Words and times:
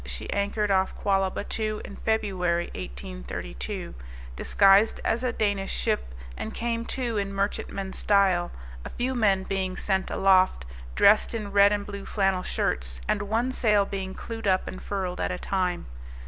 She 0.03 0.27
anchored 0.31 0.71
off 0.71 0.95
Quallah 0.95 1.29
Battoo 1.29 1.79
in 1.85 1.95
February 1.97 2.71
1832, 2.73 3.93
disguised 4.35 4.99
as 5.05 5.23
a 5.23 5.31
Danish 5.31 5.71
ship, 5.71 6.15
and 6.35 6.55
came 6.55 6.85
to 6.85 7.17
in 7.17 7.31
merchantman 7.31 7.93
style, 7.93 8.49
a 8.83 8.89
few 8.89 9.13
men 9.13 9.43
being 9.43 9.77
sent 9.77 10.09
aloft, 10.09 10.65
dressed 10.95 11.35
in 11.35 11.51
red 11.51 11.71
and 11.71 11.85
blue 11.85 12.05
flannel 12.07 12.41
shirts, 12.41 12.99
and 13.07 13.21
one 13.21 13.51
sail 13.51 13.85
being 13.85 14.15
clewed 14.15 14.47
up 14.47 14.67
and 14.67 14.81
furled 14.81 15.21
at 15.21 15.29
a 15.29 15.37
time. 15.37 15.85